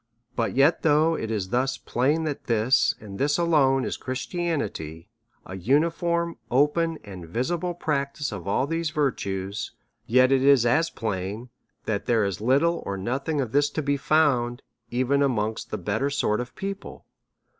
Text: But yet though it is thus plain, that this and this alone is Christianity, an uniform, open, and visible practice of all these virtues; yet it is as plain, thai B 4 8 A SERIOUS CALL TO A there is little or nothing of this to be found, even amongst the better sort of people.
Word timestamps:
But 0.35 0.55
yet 0.55 0.81
though 0.81 1.13
it 1.13 1.29
is 1.29 1.49
thus 1.49 1.77
plain, 1.77 2.23
that 2.23 2.45
this 2.45 2.95
and 2.99 3.19
this 3.19 3.37
alone 3.37 3.85
is 3.85 3.97
Christianity, 3.97 5.09
an 5.45 5.61
uniform, 5.61 6.39
open, 6.49 6.97
and 7.03 7.27
visible 7.27 7.75
practice 7.75 8.31
of 8.31 8.47
all 8.47 8.65
these 8.65 8.89
virtues; 8.89 9.73
yet 10.07 10.31
it 10.31 10.41
is 10.41 10.65
as 10.65 10.89
plain, 10.89 11.11
thai 11.11 11.19
B 11.19 11.33
4 11.33 11.33
8 11.35 11.35
A 11.35 11.45
SERIOUS 11.45 11.83
CALL 11.85 11.85
TO 11.85 11.93
A 11.93 12.07
there 12.07 12.25
is 12.25 12.41
little 12.63 12.83
or 12.83 12.97
nothing 12.97 13.41
of 13.41 13.51
this 13.51 13.69
to 13.69 13.81
be 13.83 13.95
found, 13.97 14.63
even 14.89 15.21
amongst 15.21 15.69
the 15.69 15.77
better 15.77 16.09
sort 16.09 16.39
of 16.39 16.55
people. 16.55 17.05